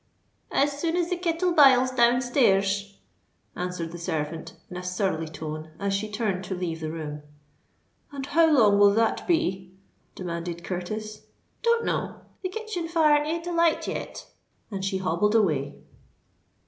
[0.51, 2.97] "As soon as the kittle biles down stairs,"
[3.55, 7.21] answered the servant, in a surly tone, as she turned to leave the room.
[8.11, 9.75] "And how long will that be?"
[10.15, 11.27] demanded Curtis.
[11.61, 15.75] "Don't know: the kitchen fire ain't alight yet:"—and she hobbled away.